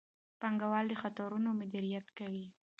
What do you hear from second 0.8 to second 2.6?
د خطرونو مدیریت کوي.